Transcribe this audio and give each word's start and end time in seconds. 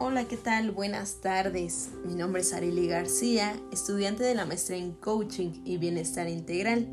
Hola, 0.00 0.26
¿qué 0.26 0.36
tal? 0.36 0.72
Buenas 0.72 1.20
tardes. 1.20 1.90
Mi 2.04 2.16
nombre 2.16 2.42
es 2.42 2.52
Arely 2.52 2.88
García, 2.88 3.56
estudiante 3.70 4.24
de 4.24 4.34
la 4.34 4.44
maestría 4.44 4.78
en 4.78 4.90
Coaching 4.92 5.62
y 5.64 5.76
Bienestar 5.76 6.28
Integral. 6.28 6.88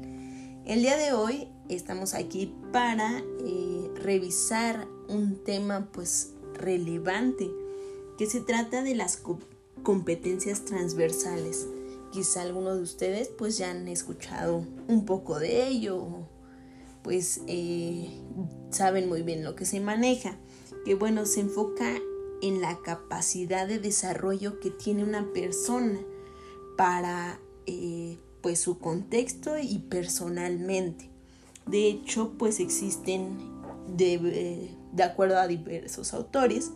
El 0.67 0.83
día 0.83 0.95
de 0.97 1.11
hoy 1.11 1.47
estamos 1.67 2.13
aquí 2.13 2.53
para 2.71 3.23
eh, 3.43 3.89
revisar 3.95 4.87
un 5.09 5.43
tema 5.43 5.89
pues 5.91 6.33
relevante 6.53 7.49
que 8.19 8.27
se 8.27 8.39
trata 8.39 8.83
de 8.83 8.93
las 8.93 9.19
competencias 9.81 10.63
transversales. 10.65 11.67
Quizá 12.11 12.43
algunos 12.43 12.77
de 12.77 12.83
ustedes 12.83 13.29
pues 13.29 13.57
ya 13.57 13.71
han 13.71 13.87
escuchado 13.87 14.63
un 14.87 15.05
poco 15.05 15.39
de 15.39 15.67
ello, 15.67 16.27
pues 17.01 17.41
eh, 17.47 18.11
saben 18.69 19.09
muy 19.09 19.23
bien 19.23 19.43
lo 19.43 19.55
que 19.55 19.65
se 19.65 19.79
maneja, 19.79 20.37
que 20.85 20.93
bueno, 20.93 21.25
se 21.25 21.39
enfoca 21.39 21.99
en 22.41 22.61
la 22.61 22.79
capacidad 22.79 23.67
de 23.67 23.79
desarrollo 23.79 24.59
que 24.59 24.71
tiene 24.71 25.03
una 25.03 25.31
persona 25.33 25.99
para 26.77 27.39
eh, 27.65 28.17
pues 28.41 28.59
su 28.59 28.79
contexto 28.79 29.57
y 29.59 29.79
personalmente. 29.79 31.09
De 31.67 31.87
hecho, 31.87 32.33
pues 32.37 32.59
existen, 32.59 33.37
de, 33.95 34.15
eh, 34.15 34.75
de 34.91 35.03
acuerdo 35.03 35.37
a 35.37 35.47
diversos 35.47 36.13
autores, 36.13 36.71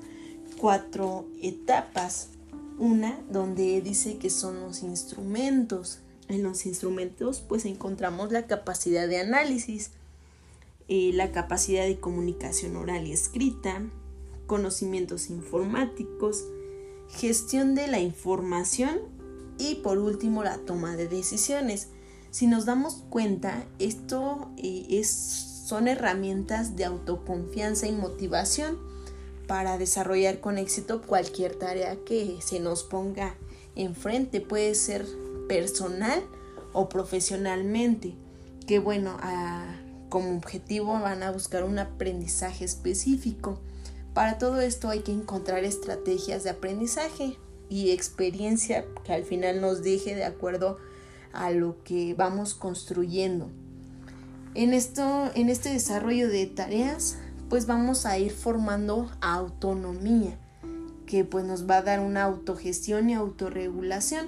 cuatro 0.57 1.27
etapas. 1.41 2.29
Una 2.77 3.17
donde 3.31 3.81
dice 3.81 4.17
que 4.17 4.29
son 4.29 4.59
los 4.59 4.83
instrumentos. 4.83 5.99
En 6.27 6.43
los 6.43 6.65
instrumentos 6.65 7.39
pues 7.47 7.65
encontramos 7.65 8.31
la 8.31 8.47
capacidad 8.47 9.07
de 9.07 9.19
análisis, 9.19 9.91
eh, 10.87 11.11
la 11.13 11.31
capacidad 11.31 11.85
de 11.85 11.99
comunicación 11.99 12.75
oral 12.75 13.07
y 13.07 13.11
escrita, 13.11 13.81
conocimientos 14.47 15.29
informáticos, 15.29 16.45
gestión 17.09 17.75
de 17.75 17.87
la 17.87 17.99
información 17.99 18.99
y 19.57 19.75
por 19.75 19.97
último 19.97 20.43
la 20.43 20.57
toma 20.57 20.95
de 20.95 21.07
decisiones. 21.07 21.89
Si 22.31 22.47
nos 22.47 22.65
damos 22.65 23.03
cuenta, 23.09 23.65
esto 23.79 24.49
eh, 24.57 24.85
es, 24.89 25.09
son 25.09 25.87
herramientas 25.87 26.75
de 26.75 26.85
autoconfianza 26.85 27.87
y 27.87 27.93
motivación 27.93 28.77
para 29.47 29.77
desarrollar 29.77 30.39
con 30.39 30.57
éxito 30.57 31.01
cualquier 31.01 31.55
tarea 31.55 31.97
que 32.05 32.37
se 32.41 32.59
nos 32.59 32.83
ponga 32.83 33.35
enfrente. 33.75 34.41
Puede 34.41 34.75
ser 34.75 35.05
personal 35.47 36.21
o 36.73 36.89
profesionalmente. 36.89 38.15
Que 38.67 38.79
bueno, 38.79 39.17
como 40.09 40.35
objetivo 40.35 40.93
van 40.93 41.23
a 41.23 41.31
buscar 41.31 41.63
un 41.63 41.79
aprendizaje 41.79 42.65
específico. 42.65 43.59
Para 44.15 44.37
todo 44.37 44.61
esto 44.61 44.87
hay 44.87 45.01
que 45.01 45.11
encontrar 45.11 45.65
estrategias 45.65 46.45
de 46.45 46.49
aprendizaje 46.49 47.37
y 47.67 47.91
experiencia 47.91 48.85
que 49.03 49.11
al 49.11 49.25
final 49.25 49.59
nos 49.59 49.83
deje 49.83 50.15
de 50.15 50.23
acuerdo 50.23 50.77
a 51.33 51.51
lo 51.51 51.83
que 51.83 52.13
vamos 52.13 52.53
construyendo. 52.53 53.49
En, 54.53 54.73
esto, 54.73 55.29
en 55.35 55.49
este 55.49 55.67
desarrollo 55.67 56.29
de 56.29 56.45
tareas, 56.45 57.17
pues 57.49 57.67
vamos 57.67 58.05
a 58.05 58.17
ir 58.17 58.31
formando 58.31 59.11
autonomía, 59.19 60.39
que 61.05 61.25
pues 61.25 61.43
nos 61.43 61.69
va 61.69 61.79
a 61.79 61.81
dar 61.81 61.99
una 61.99 62.23
autogestión 62.23 63.09
y 63.09 63.15
autorregulación. 63.15 64.27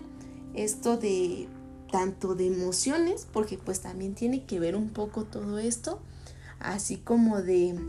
Esto 0.53 0.97
de 0.97 1.47
tanto 1.93 2.35
de 2.35 2.47
emociones, 2.47 3.25
porque 3.31 3.57
pues 3.57 3.79
también 3.79 4.15
tiene 4.15 4.43
que 4.43 4.59
ver 4.59 4.75
un 4.75 4.89
poco 4.89 5.23
todo 5.23 5.59
esto, 5.59 6.01
así 6.59 6.97
como 6.97 7.41
de 7.41 7.79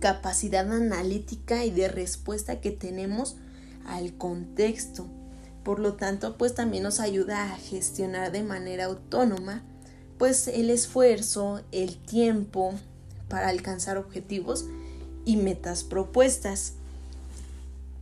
capacidad 0.00 0.70
analítica 0.72 1.64
y 1.64 1.70
de 1.70 1.88
respuesta 1.88 2.60
que 2.60 2.70
tenemos 2.70 3.36
al 3.86 4.14
contexto. 4.14 5.06
Por 5.62 5.78
lo 5.78 5.94
tanto, 5.94 6.36
pues 6.36 6.54
también 6.54 6.82
nos 6.82 7.00
ayuda 7.00 7.52
a 7.52 7.56
gestionar 7.56 8.32
de 8.32 8.42
manera 8.42 8.86
autónoma 8.86 9.62
pues 10.18 10.48
el 10.48 10.70
esfuerzo, 10.70 11.62
el 11.72 11.96
tiempo 11.96 12.74
para 13.28 13.48
alcanzar 13.48 13.96
objetivos 13.96 14.66
y 15.24 15.36
metas 15.36 15.84
propuestas. 15.84 16.74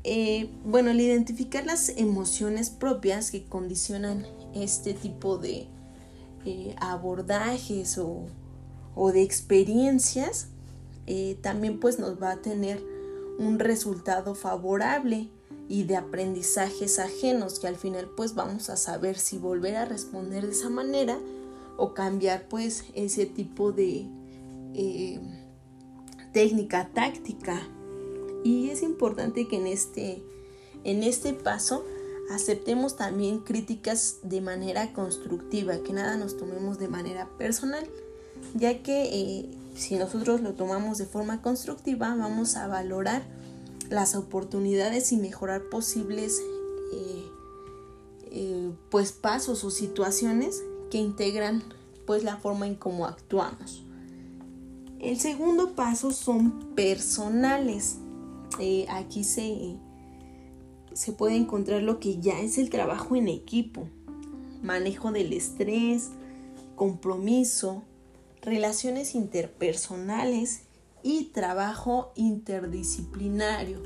Eh, 0.04 0.50
bueno, 0.64 0.91
al 0.91 1.00
identificar 1.00 1.64
las 1.64 1.88
emociones 1.91 2.70
propias 2.70 3.31
que 3.31 3.44
condicionan 3.44 4.26
este 4.54 4.94
tipo 4.94 5.38
de 5.38 5.69
eh, 6.44 6.75
abordajes 6.81 7.99
o, 7.99 8.26
o 8.94 9.12
de 9.12 9.22
experiencias, 9.22 10.49
eh, 11.06 11.38
también 11.40 11.80
pues 11.80 11.98
nos 11.98 12.20
va 12.22 12.32
a 12.32 12.42
tener 12.42 12.82
un 13.38 13.58
resultado 13.58 14.34
favorable 14.34 15.28
y 15.68 15.84
de 15.84 15.96
aprendizajes 15.96 16.98
ajenos 16.98 17.58
que 17.58 17.66
al 17.66 17.76
final 17.76 18.10
pues 18.16 18.34
vamos 18.34 18.70
a 18.70 18.76
saber 18.76 19.18
si 19.18 19.38
volver 19.38 19.76
a 19.76 19.84
responder 19.84 20.46
de 20.46 20.52
esa 20.52 20.68
manera 20.68 21.18
o 21.76 21.94
cambiar 21.94 22.46
pues 22.48 22.84
ese 22.94 23.26
tipo 23.26 23.72
de 23.72 24.06
eh, 24.74 25.20
técnica 26.32 26.90
táctica. 26.92 27.60
Y 28.44 28.70
es 28.70 28.82
importante 28.82 29.48
que 29.48 29.56
en 29.56 29.66
este 29.66 30.22
en 30.84 31.02
este 31.04 31.32
paso 31.32 31.84
aceptemos 32.30 32.96
también 32.96 33.38
críticas 33.38 34.19
de 34.22 34.40
manera 34.40 34.92
constructiva 34.92 35.78
que 35.78 35.92
nada 35.92 36.16
nos 36.16 36.36
tomemos 36.36 36.78
de 36.78 36.88
manera 36.88 37.28
personal 37.38 37.88
ya 38.54 38.82
que 38.82 39.04
eh, 39.04 39.50
si 39.75 39.97
nosotros 39.97 40.41
lo 40.41 40.55
tomamos 40.55 40.99
de 40.99 41.06
forma 41.06 41.43
constructiva, 41.43 42.15
vamos 42.15 42.56
a 42.56 42.66
valorar 42.66 43.22
las 43.91 44.15
oportunidades 44.15 45.12
y 45.12 45.16
mejorar 45.16 45.69
posibles 45.71 46.41
eh, 46.93 47.27
eh, 48.31 48.72
pues 48.91 49.12
pasos 49.12 49.65
o 49.65 49.71
situaciones 49.71 50.62
que 50.91 50.99
integran 50.99 51.62
pues 52.06 52.25
la 52.25 52.37
forma 52.37 52.66
en 52.66 52.75
cómo 52.75 53.06
actuamos. 53.06 53.84
El 54.99 55.19
segundo 55.19 55.75
paso 55.75 56.12
son 56.12 56.75
personales. 56.75 57.99
Eh, 58.59 58.87
aquí 58.88 59.25
se, 59.25 59.77
se 60.93 61.12
puede 61.12 61.37
encontrar 61.37 61.82
lo 61.82 61.99
que 61.99 62.21
ya 62.21 62.41
es 62.41 62.59
el 62.59 62.71
trabajo 62.71 63.16
en 63.16 63.28
equipo, 63.28 63.88
manejo 64.62 65.11
del 65.11 65.32
estrés, 65.32 66.11
compromiso, 66.77 67.82
relaciones 68.42 69.14
interpersonales 69.14 70.62
y 71.03 71.26
trabajo 71.26 72.12
interdisciplinario. 72.16 73.82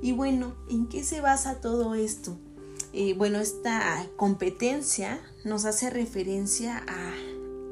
Y 0.00 0.12
bueno, 0.12 0.54
¿en 0.70 0.88
qué 0.88 1.02
se 1.02 1.20
basa 1.20 1.60
todo 1.60 1.94
esto? 1.94 2.38
Eh, 2.92 3.14
bueno, 3.14 3.40
esta 3.40 4.06
competencia 4.16 5.20
nos 5.44 5.64
hace 5.64 5.90
referencia 5.90 6.78
a 6.88 7.12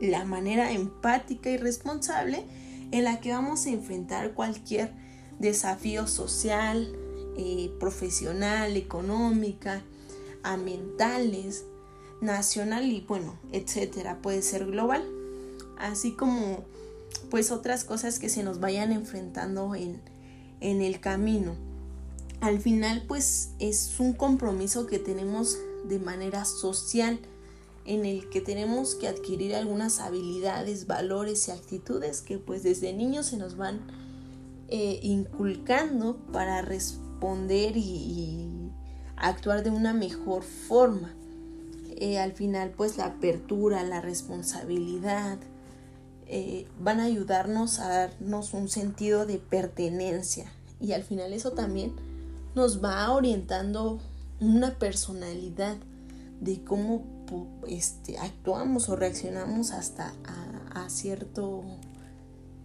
la 0.00 0.25
manera 0.25 0.73
empática 0.73 1.50
y 1.50 1.56
responsable 1.56 2.44
en 2.91 3.05
la 3.05 3.21
que 3.21 3.33
vamos 3.33 3.67
a 3.67 3.71
enfrentar 3.71 4.34
cualquier 4.34 4.93
desafío 5.39 6.06
social, 6.06 6.97
eh, 7.37 7.73
profesional, 7.78 8.77
económica, 8.77 9.83
ambientales, 10.43 11.65
nacional 12.21 12.91
y 12.91 13.00
bueno, 13.03 13.39
etcétera, 13.53 14.21
puede 14.21 14.43
ser 14.43 14.67
global 14.67 15.14
así 15.79 16.12
como 16.12 16.65
pues 17.31 17.51
otras 17.51 17.85
cosas 17.85 18.19
que 18.19 18.29
se 18.29 18.43
nos 18.43 18.61
vayan 18.61 18.93
enfrentando 18.93 19.75
en, 19.75 20.01
en 20.61 20.83
el 20.83 21.01
camino. 21.01 21.57
Al 22.41 22.61
final 22.61 23.05
pues 23.07 23.51
es 23.59 23.99
un 23.99 24.12
compromiso 24.12 24.87
que 24.87 24.99
tenemos 24.99 25.59
de 25.85 25.99
manera 25.99 26.45
social 26.45 27.19
en 27.87 28.07
el 28.07 28.29
que 28.31 28.41
tenemos 28.41 28.95
que 28.95 29.09
adquirir 29.09 29.55
algunas 29.55 30.01
habilidades, 30.01 30.87
valores 30.87 31.49
y 31.49 31.51
actitudes 31.51 32.23
que 32.23 32.39
pues 32.39 32.62
desde 32.62 32.93
niños 32.93 33.26
se 33.26 33.37
nos 33.37 33.56
van 33.56 33.81
eh, 34.69 35.00
inculcando 35.03 36.17
para 36.32 36.62
responder 36.62 37.76
y, 37.76 38.50
actuar 39.17 39.62
de 39.62 39.71
una 39.71 39.94
mejor 39.94 40.43
forma. 40.43 41.15
Eh, 41.97 42.19
al 42.19 42.32
final 42.32 42.73
pues 42.76 42.97
la 42.97 43.06
apertura, 43.06 43.82
la 43.85 44.00
responsabilidad, 44.00 45.38
eh, 46.26 46.67
van 46.81 47.00
a 47.00 47.05
ayudarnos 47.05 47.81
a 47.81 47.88
darnos 47.88 48.55
un 48.55 48.69
sentido 48.69 49.26
de 49.26 49.38
pertenencia. 49.38 50.50
Y 50.81 50.93
al 50.93 51.03
final 51.03 51.32
eso 51.32 51.53
también 51.53 51.93
nos 52.55 52.82
va 52.82 53.11
orientando 53.12 54.00
una 54.41 54.79
personalidad 54.79 55.76
de 56.41 56.62
cómo 56.62 57.05
este, 57.67 58.19
actuamos 58.19 58.88
o 58.88 58.97
reaccionamos 58.97 59.71
hasta 59.71 60.12
a, 60.75 60.88
cierto 60.88 61.62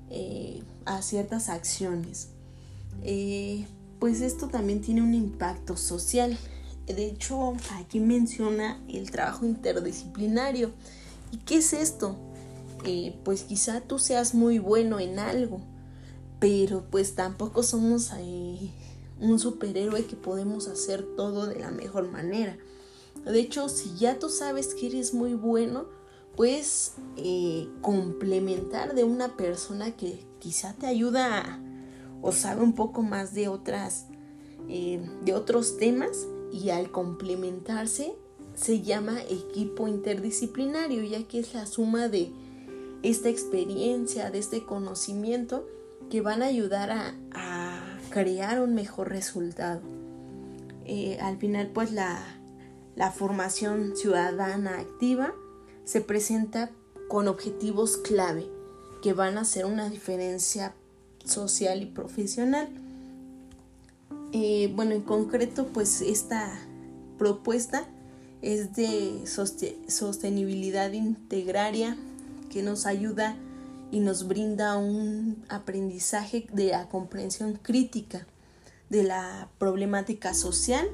eh, 0.10 0.64
a 0.86 1.02
ciertas 1.02 1.50
acciones. 1.50 2.30
Eh, 3.04 3.66
pues 4.00 4.22
esto 4.22 4.48
también 4.48 4.82
tiene 4.82 5.02
un 5.02 5.14
impacto 5.14 5.78
social. 5.78 6.38
De 6.88 7.06
hecho 7.06 7.54
aquí 7.74 8.00
menciona 8.00 8.82
el 8.88 9.12
trabajo 9.12 9.46
interdisciplinario. 9.46 10.72
Y 11.32 11.38
qué 11.38 11.58
es 11.58 11.74
esto 11.74 12.18
eh, 12.86 13.20
pues 13.24 13.44
quizá 13.44 13.82
tú 13.82 14.00
seas 14.00 14.34
muy 14.34 14.60
bueno 14.60 15.00
en 15.00 15.20
algo, 15.20 15.62
pero 16.40 16.86
pues 16.90 17.16
tampoco 17.16 17.64
somos 17.64 18.12
un 19.20 19.40
superhéroe 19.40 20.06
que 20.06 20.16
podemos 20.16 20.68
hacer 20.68 21.04
todo 21.16 21.48
de 21.48 21.60
la 21.60 21.72
mejor 21.72 22.10
manera. 22.10 22.58
De 23.26 23.40
hecho, 23.40 23.70
si 23.70 23.96
ya 23.98 24.18
tú 24.20 24.30
sabes 24.30 24.74
que 24.74 24.88
eres 24.88 25.14
muy 25.14 25.34
bueno, 25.34 25.86
puedes 26.36 26.94
eh, 27.18 27.68
complementar 27.82 28.96
de 28.96 29.04
una 29.04 29.36
persona 29.36 29.92
que 29.92 30.26
quizá 30.40 30.74
te 30.74 30.88
ayuda 30.88 31.62
o 32.22 32.32
sabe 32.32 32.62
un 32.64 32.74
poco 32.74 33.02
más 33.02 33.34
de 33.34 33.48
otras 33.48 34.06
eh, 34.68 35.02
de 35.24 35.34
otros 35.34 35.78
temas 35.78 36.28
y 36.52 36.70
al 36.70 36.92
complementarse 36.92 38.16
se 38.56 38.82
llama 38.82 39.22
equipo 39.30 39.88
interdisciplinario 39.88 41.04
ya 41.04 41.24
que 41.24 41.40
es 41.40 41.54
la 41.54 41.66
suma 41.66 42.08
de 42.08 42.32
esta 43.04 43.30
experiencia, 43.30 44.30
de 44.32 44.40
este 44.40 44.66
conocimiento 44.66 45.68
que 46.10 46.22
van 46.22 46.42
a 46.42 46.48
ayudar 46.48 46.92
a, 46.92 47.16
crear 48.10 48.60
un 48.60 48.74
mejor 48.74 49.10
resultado. 49.10 49.82
Eh, 50.86 51.20
al 51.22 51.38
final, 51.38 51.70
pues 51.72 51.92
la, 51.92 52.24
formación 53.16 53.96
ciudadana 53.96 54.80
activa 54.80 55.34
se 55.86 56.02
presenta 56.02 56.72
con 57.08 57.28
objetivos 57.28 57.98
clave 57.98 58.48
que 59.04 59.14
van 59.14 59.38
a 59.38 59.42
hacer 59.42 59.66
una 59.66 59.90
diferencia 59.90 60.74
social 61.24 61.84
y 61.84 61.86
profesional. 61.86 62.68
Eh, 64.34 64.74
bueno, 64.76 64.94
en 64.94 65.02
concreto, 65.02 65.68
pues 65.68 66.02
esta 66.02 66.52
propuesta 67.20 67.88
es 68.42 68.76
de 68.76 69.26
sostenibilidad 69.88 70.92
integraria 70.94 71.96
que 72.50 72.64
nos 72.64 72.86
ayuda 72.86 73.38
y 73.92 74.00
nos 74.00 74.28
brinda 74.28 74.78
un 74.78 75.44
aprendizaje 75.50 76.48
de 76.54 76.68
la 76.68 76.90
comprensión 76.90 77.54
crítica 77.54 78.28
de 78.90 79.04
la 79.04 79.50
problemática 79.58 80.34
social 80.34 80.88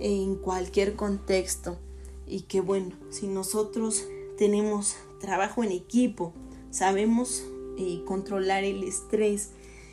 en 0.00 0.36
cualquier 0.36 0.96
contexto 0.96 1.78
y 2.26 2.42
que 2.42 2.60
bueno, 2.60 2.94
si 3.10 3.26
nosotros 3.26 4.04
tenemos 4.38 4.96
trabajo 5.20 5.64
en 5.64 5.72
equipo, 5.72 6.32
sabemos 6.70 7.42
eh, 7.78 8.02
controlar 8.06 8.64
el 8.64 8.82
estrés 8.84 9.50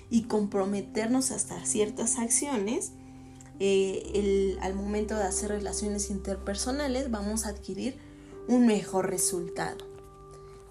y 0.09 0.23
comprometernos 0.23 1.31
hasta 1.31 1.65
ciertas 1.65 2.17
acciones, 2.17 2.93
eh, 3.59 4.57
al 4.61 4.73
momento 4.73 5.15
de 5.15 5.23
hacer 5.23 5.49
relaciones 5.49 6.09
interpersonales 6.09 7.11
vamos 7.11 7.45
a 7.45 7.49
adquirir 7.49 7.97
un 8.47 8.65
mejor 8.65 9.09
resultado. 9.09 9.88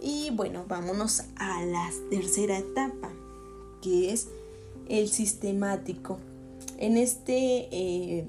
Y 0.00 0.30
bueno, 0.30 0.64
vámonos 0.68 1.24
a 1.36 1.64
la 1.64 1.90
tercera 2.10 2.58
etapa, 2.58 3.10
que 3.82 4.12
es 4.12 4.28
el 4.88 5.08
sistemático. 5.08 6.18
En, 6.78 6.96
este, 6.96 7.68
eh, 7.72 8.24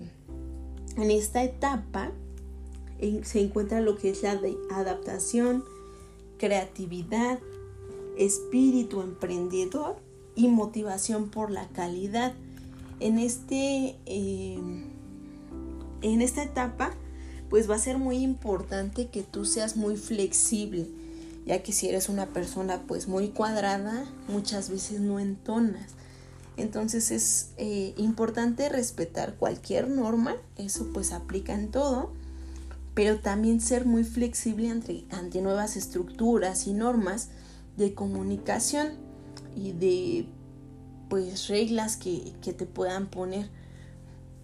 en 0.97 1.11
esta 1.11 1.43
etapa 1.43 2.11
se 3.23 3.41
encuentra 3.41 3.81
lo 3.81 3.97
que 3.97 4.09
es 4.09 4.23
la 4.23 4.39
adaptación, 4.71 5.63
creatividad, 6.37 7.39
espíritu 8.17 9.01
emprendedor 9.01 9.95
y 10.35 10.47
motivación 10.47 11.29
por 11.29 11.51
la 11.51 11.67
calidad. 11.69 12.33
En, 12.99 13.19
este, 13.19 13.95
eh, 14.05 14.59
en 16.01 16.21
esta 16.21 16.43
etapa, 16.43 16.91
pues 17.49 17.69
va 17.69 17.75
a 17.75 17.79
ser 17.79 17.99
muy 17.99 18.17
importante 18.17 19.07
que 19.07 19.21
tú 19.21 19.45
seas 19.45 19.77
muy 19.77 19.95
flexible 19.95 20.87
ya 21.45 21.63
que 21.63 21.73
si 21.73 21.89
eres 21.89 22.09
una 22.09 22.27
persona 22.27 22.83
pues 22.87 23.07
muy 23.07 23.29
cuadrada, 23.29 24.05
muchas 24.27 24.69
veces 24.69 25.01
no 25.01 25.19
entonas. 25.19 25.93
Entonces 26.57 27.11
es 27.11 27.51
eh, 27.57 27.93
importante 27.97 28.67
respetar 28.69 29.35
cualquier 29.35 29.87
norma, 29.87 30.35
eso 30.57 30.87
pues 30.93 31.13
aplica 31.13 31.53
en 31.53 31.71
todo, 31.71 32.11
pero 32.93 33.19
también 33.19 33.61
ser 33.61 33.85
muy 33.85 34.03
flexible 34.03 34.69
ante, 34.69 35.05
ante 35.09 35.41
nuevas 35.41 35.77
estructuras 35.77 36.67
y 36.67 36.73
normas 36.73 37.29
de 37.77 37.93
comunicación 37.93 38.89
y 39.55 39.71
de 39.71 40.27
pues 41.09 41.47
reglas 41.47 41.97
que, 41.97 42.33
te 42.41 42.65
puedan 42.65 43.07
poner 43.07 43.49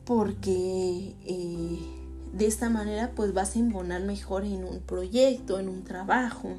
porque 0.06 1.15
eh, 1.25 1.80
de 2.33 2.45
esta 2.48 2.69
manera 2.69 3.12
pues 3.15 3.33
vas 3.33 3.56
a 3.56 3.59
embonar 3.59 4.01
mejor 4.03 4.45
en 4.45 4.63
un 4.63 4.80
proyecto, 4.80 5.59
en 5.59 5.68
un 5.68 5.83
trabajo 5.83 6.56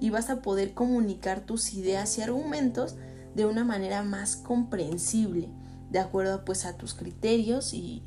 y 0.00 0.10
vas 0.10 0.30
a 0.30 0.42
poder 0.42 0.74
comunicar 0.74 1.40
tus 1.46 1.74
ideas 1.74 2.18
y 2.18 2.22
argumentos 2.22 2.96
de 3.34 3.46
una 3.46 3.64
manera 3.64 4.02
más 4.02 4.36
comprensible, 4.36 5.48
de 5.90 5.98
acuerdo 5.98 6.44
pues 6.44 6.64
a 6.64 6.76
tus 6.76 6.94
criterios 6.94 7.74
y, 7.74 8.02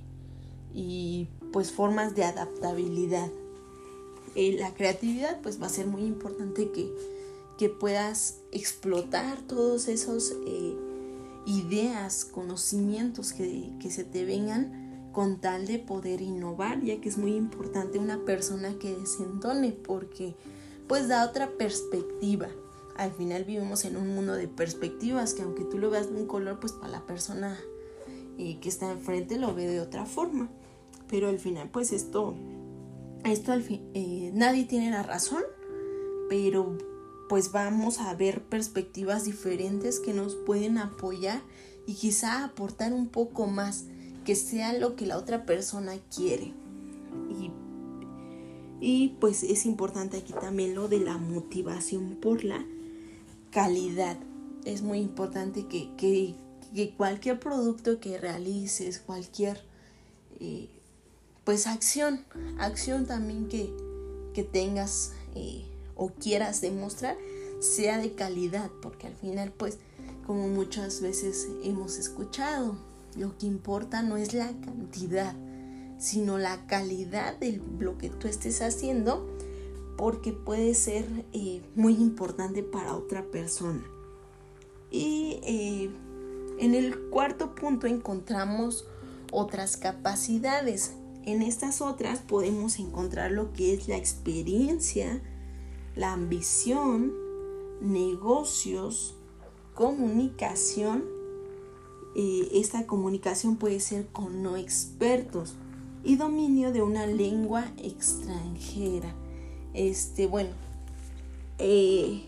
pues 1.52 1.72
formas 1.72 2.14
de 2.14 2.24
adaptabilidad. 2.24 3.30
Eh, 4.36 4.58
la 4.60 4.74
creatividad 4.74 5.42
pues 5.42 5.62
va 5.62 5.66
a 5.68 5.70
ser 5.70 5.88
muy 5.88 6.04
importante 6.04 6.72
que, 6.72 6.94
puedas 7.80 8.36
explotar 8.52 9.42
todos 9.42 9.88
esos 9.88 10.36
eh, 10.46 10.76
ideas, 11.48 12.24
conocimientos 12.24 13.34
que, 13.34 13.74
que 13.80 13.90
se 13.90 14.04
te 14.04 14.26
vengan 14.26 15.10
con 15.12 15.42
tal 15.42 15.66
de 15.66 15.80
poder 15.80 16.22
innovar, 16.22 16.84
ya 16.84 17.02
que 17.02 17.10
es 17.10 17.18
muy 17.18 17.34
importante 17.34 17.98
una 17.98 18.24
persona 18.26 18.78
que 18.78 18.96
desentone 18.96 19.72
porque 19.72 20.36
pues 20.88 21.08
da 21.08 21.26
otra 21.26 21.50
perspectiva. 21.58 22.48
Al 22.96 23.12
final 23.12 23.44
vivimos 23.44 23.86
en 23.86 23.98
un 23.98 24.08
mundo 24.08 24.34
de 24.34 24.48
perspectivas 24.48 25.34
que 25.34 25.44
aunque 25.44 25.64
tú 25.64 25.78
lo 25.78 25.90
veas 25.90 26.12
de 26.12 26.20
un 26.20 26.28
color, 26.28 26.60
pues 26.60 26.74
para 26.74 26.90
la 26.90 27.06
persona 27.06 27.58
eh, 28.38 28.60
que 28.60 28.70
está 28.70 28.92
enfrente 28.92 29.38
lo 29.38 29.54
ve 29.54 29.68
de 29.68 29.82
otra 29.82 30.06
forma. 30.06 30.50
Pero 31.10 31.30
al 31.30 31.40
final, 31.40 31.70
pues 31.70 31.94
esto, 31.94 32.36
esto 33.24 33.52
al 33.52 33.64
fin, 33.64 33.90
eh, 33.94 34.32
nadie 34.34 34.66
tiene 34.66 34.92
la 34.92 35.04
razón, 35.04 35.44
pero 36.30 36.78
pues 37.30 37.52
vamos 37.52 38.00
a 38.00 38.14
ver 38.16 38.44
perspectivas 38.44 39.26
diferentes 39.26 40.00
que 40.00 40.14
nos 40.14 40.36
pueden 40.36 40.78
apoyar 40.78 41.42
y 41.86 41.94
quizá 41.94 42.44
aportar 42.44 42.94
un 42.94 43.08
poco 43.08 43.48
más, 43.48 43.86
que 44.26 44.36
sea 44.36 44.74
lo 44.74 44.96
que 44.96 45.06
la 45.06 45.18
otra 45.18 45.46
persona 45.46 45.94
quiere. 46.14 46.54
Y 47.30 47.52
y 48.80 49.10
pues 49.20 49.44
es 49.44 49.66
importante 49.66 50.18
aquí 50.18 50.34
también 50.34 50.76
lo 50.76 50.88
de 50.88 51.00
la 51.00 51.18
motivación 51.18 52.18
por 52.22 52.44
la 52.44 52.64
calidad. 53.52 54.18
Es 54.66 54.82
muy 54.82 55.00
importante 55.00 55.66
que, 55.68 56.36
cualquier 56.96 57.40
producto 57.40 58.00
que 58.00 58.18
realices, 58.18 59.00
cualquier 59.00 59.62
eh, 60.40 60.70
pues 61.44 61.66
acción, 61.66 62.24
acción 62.60 63.06
también 63.06 63.48
que, 63.48 63.74
tengas 64.52 65.14
eh, 65.34 65.64
o 65.96 66.10
quieras 66.10 66.62
demostrar, 66.62 67.18
sea 67.60 67.98
de 67.98 68.12
calidad, 68.14 68.70
porque 68.84 69.08
al 69.08 69.16
final 69.16 69.52
pues 69.52 69.80
como 70.28 70.48
muchas 70.50 71.02
veces 71.02 71.48
hemos 71.64 71.98
escuchado, 71.98 72.78
lo 73.16 73.36
que 73.40 73.48
importa 73.48 74.04
no 74.04 74.18
es 74.18 74.36
la 74.36 74.48
cantidad, 74.62 75.34
sino 75.98 76.38
la 76.38 76.68
calidad 76.68 77.38
de 77.38 77.62
lo 77.80 77.98
que 77.98 78.10
tú 78.10 78.28
estés 78.28 78.62
haciendo, 78.62 79.28
porque 79.98 80.32
puede 80.32 80.74
ser 80.76 81.06
eh, 81.34 81.62
muy 81.76 81.96
importante 81.96 82.64
para 82.64 82.96
otra 82.96 83.24
persona. 83.24 83.84
Y 84.92 85.40
eh, 85.44 85.90
en 86.60 86.76
el 86.76 87.00
cuarto 87.10 87.56
punto 87.56 87.88
encontramos 87.88 88.88
otras 89.32 89.76
capacidades. 89.76 90.94
En 91.26 91.42
estas 91.42 91.82
otras 91.82 92.20
podemos 92.20 92.80
encontrar 92.80 93.32
lo 93.32 93.52
que 93.52 93.74
es 93.74 93.88
la 93.88 93.98
experiencia, 93.98 95.22
la 95.96 96.14
ambición, 96.14 97.14
negocios, 97.82 99.16
comunicación. 99.74 101.04
Eh, 102.16 102.50
esta 102.54 102.86
comunicación 102.86 103.58
puede 103.58 103.80
ser 103.80 104.08
con 104.08 104.42
no 104.42 104.58
expertos 104.58 105.56
y 106.08 106.16
dominio 106.16 106.72
de 106.72 106.82
una 106.82 107.06
lengua 107.06 107.66
extranjera. 107.84 109.14
Este, 109.74 110.26
bueno, 110.26 110.52
eh, 111.60 112.24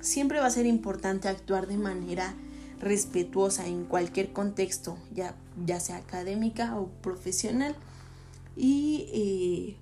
siempre 0.00 0.38
va 0.38 0.46
a 0.46 0.50
ser 0.50 0.64
importante 0.64 1.26
actuar 1.26 1.66
de 1.66 1.76
manera 1.76 2.36
respetuosa 2.78 3.66
en 3.66 3.84
cualquier 3.84 4.32
contexto, 4.32 4.96
ya, 5.12 5.34
ya 5.66 5.80
sea 5.80 5.96
académica 5.96 6.78
o 6.78 6.86
profesional. 7.02 7.74
Y 8.56 9.08
eh, 9.12 9.76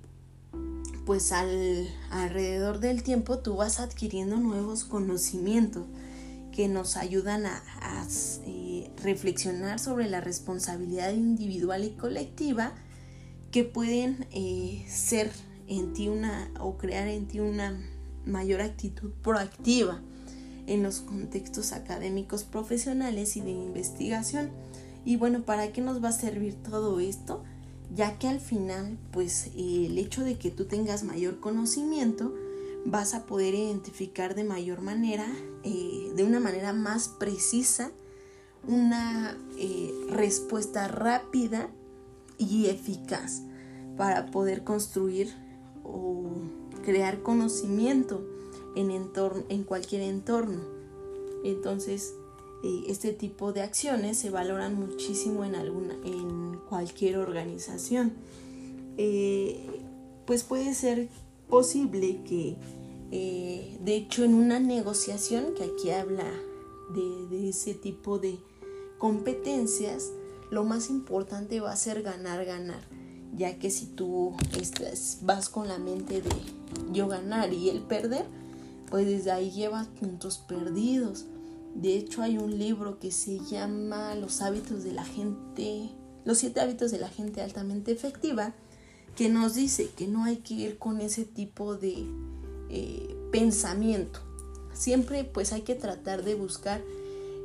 pues 1.05 1.31
al, 1.31 1.87
alrededor 2.09 2.79
del 2.79 3.03
tiempo 3.03 3.37
tú 3.37 3.57
vas 3.57 3.79
adquiriendo 3.79 4.37
nuevos 4.37 4.85
conocimientos 4.85 5.85
que 6.51 6.67
nos 6.67 6.97
ayudan 6.97 7.45
a, 7.45 7.61
eh, 8.47 8.89
reflexionar 9.03 9.77
sobre 9.77 10.09
la 10.09 10.19
responsabilidad 10.19 11.13
individual 11.13 11.83
y 11.83 11.91
colectiva 11.91 12.73
que 13.51 13.63
pueden 13.63 14.27
eh, 14.31 14.85
ser 14.87 15.31
en 15.67 15.93
ti 15.93 16.07
una 16.07 16.51
o 16.59 16.77
crear 16.77 17.07
en 17.07 17.27
ti 17.27 17.39
una 17.39 17.79
mayor 18.25 18.61
actitud 18.61 19.11
proactiva 19.23 20.01
en 20.67 20.83
los 20.83 20.99
contextos 20.99 21.71
académicos 21.71 22.43
profesionales 22.43 23.35
y 23.37 23.41
de 23.41 23.51
investigación 23.51 24.51
Y 25.05 25.15
bueno, 25.15 25.41
¿para 25.41 25.71
qué 25.71 25.81
nos 25.81 26.03
va 26.03 26.09
a 26.09 26.13
servir 26.13 26.55
todo 26.55 26.99
esto? 26.99 27.43
Ya 27.95 28.19
que 28.19 28.27
al 28.27 28.39
final, 28.39 28.97
pues 29.11 29.49
el 29.55 29.97
hecho 29.97 30.23
de 30.23 30.37
que 30.37 30.51
tú 30.51 30.65
tengas 30.65 31.03
mayor 31.03 31.39
conocimiento, 31.39 32.35
vas 32.85 33.15
a 33.15 33.25
poder 33.25 33.55
identificar 33.55 34.35
de 34.35 34.43
mayor 34.43 34.81
manera, 34.81 35.25
eh, 35.63 36.11
de 36.15 36.23
una 36.23 36.39
manera 36.39 36.73
más 36.73 37.07
precisa, 37.07 37.91
una 38.67 39.35
eh, 39.57 39.91
respuesta 40.09 40.87
rápida 40.87 41.69
y 42.39 42.65
eficaz 42.67 43.43
para 43.95 44.31
poder 44.31 44.63
construir 44.63 45.31
o 45.83 46.31
crear 46.83 47.21
conocimiento 47.21 48.25
en, 48.75 48.89
en 49.49 49.63
cualquier 49.63 50.01
entorno. 50.01 50.61
Entonces, 51.43 52.15
eh, 52.63 52.83
este 52.87 53.13
tipo 53.13 53.53
de 53.53 53.61
acciones 53.61 54.17
se 54.17 54.29
valoran 54.29 54.75
muchísimo 54.75 55.45
en, 55.45 55.55
alguna, 55.55 55.93
en 56.03 56.59
cualquier 56.69 57.17
organización. 57.17 58.13
Eh, 58.97 59.81
pues 60.25 60.43
puede 60.43 60.73
ser 60.73 61.09
posible 61.49 62.21
que, 62.23 62.57
eh, 63.11 63.77
de 63.83 63.95
hecho, 63.95 64.23
en 64.23 64.33
una 64.33 64.59
negociación, 64.59 65.53
que 65.55 65.63
aquí 65.63 65.89
habla 65.91 66.25
de, 66.93 67.27
de 67.37 67.49
ese 67.49 67.73
tipo 67.73 68.19
de 68.19 68.39
competencias, 68.97 70.11
lo 70.51 70.63
más 70.63 70.89
importante 70.89 71.59
va 71.59 71.71
a 71.71 71.75
ser 71.75 72.01
ganar, 72.01 72.45
ganar 72.45 72.99
ya 73.35 73.57
que 73.59 73.69
si 73.69 73.85
tú 73.85 74.35
estás, 74.59 75.19
vas 75.21 75.49
con 75.49 75.67
la 75.67 75.77
mente 75.77 76.21
de 76.21 76.29
yo 76.91 77.07
ganar 77.07 77.53
y 77.53 77.69
él 77.69 77.81
perder, 77.81 78.25
pues 78.89 79.05
desde 79.05 79.31
ahí 79.31 79.51
llevas 79.51 79.87
puntos 79.87 80.37
perdidos. 80.37 81.25
De 81.75 81.95
hecho 81.95 82.21
hay 82.21 82.37
un 82.37 82.57
libro 82.57 82.99
que 82.99 83.11
se 83.11 83.39
llama 83.39 84.15
Los 84.15 84.41
hábitos 84.41 84.83
de 84.83 84.93
la 84.93 85.05
gente, 85.05 85.89
los 86.25 86.39
siete 86.39 86.59
hábitos 86.59 86.91
de 86.91 86.99
la 86.99 87.09
gente 87.09 87.41
altamente 87.41 87.91
efectiva, 87.91 88.53
que 89.15 89.29
nos 89.29 89.55
dice 89.55 89.89
que 89.95 90.07
no 90.07 90.23
hay 90.23 90.37
que 90.37 90.55
ir 90.55 90.77
con 90.77 91.01
ese 91.01 91.25
tipo 91.25 91.75
de 91.75 92.05
eh, 92.69 93.15
pensamiento. 93.31 94.19
Siempre 94.73 95.23
pues 95.23 95.53
hay 95.53 95.61
que 95.61 95.75
tratar 95.75 96.23
de 96.23 96.35
buscar 96.35 96.81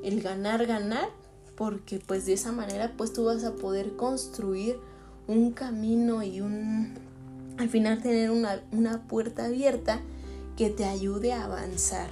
el 0.02 0.22
ganar, 0.22 0.66
ganar, 0.66 1.08
porque 1.56 2.00
pues 2.04 2.26
de 2.26 2.34
esa 2.34 2.52
manera 2.52 2.94
pues 2.96 3.12
tú 3.12 3.24
vas 3.24 3.44
a 3.44 3.54
poder 3.54 3.96
construir 3.96 4.76
un 5.26 5.52
camino 5.52 6.22
y 6.22 6.40
un, 6.40 6.94
al 7.58 7.68
final 7.68 8.02
tener 8.02 8.30
una, 8.30 9.02
puerta 9.08 9.46
abierta 9.46 10.00
que 10.56 10.70
te 10.70 10.84
ayude 10.84 11.32
a 11.32 11.44
avanzar. 11.44 12.10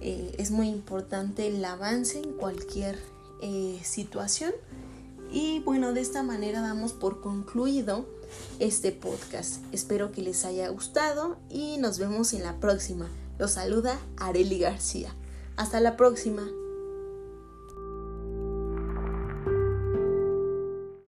Eh, 0.00 0.34
es 0.38 0.50
muy 0.50 0.68
importante 0.68 1.48
el 1.48 1.64
avance 1.64 2.18
en 2.18 2.32
cualquier 2.32 2.98
eh, 3.42 3.80
situación. 3.82 4.52
Y 5.30 5.60
bueno, 5.60 5.92
de 5.92 6.00
esta 6.00 6.22
manera 6.22 6.60
damos 6.60 6.92
por 6.92 7.20
concluido 7.20 8.06
este 8.58 8.92
podcast. 8.92 9.62
Espero 9.72 10.12
que 10.12 10.22
les 10.22 10.44
haya 10.44 10.68
gustado 10.68 11.36
y 11.50 11.76
nos 11.78 11.98
vemos 11.98 12.32
en 12.32 12.42
la 12.42 12.58
próxima. 12.60 13.08
Los 13.38 13.52
saluda 13.52 13.98
Areli 14.16 14.58
García. 14.58 15.14
Hasta 15.56 15.80
la 15.80 15.96
próxima. 15.96 16.48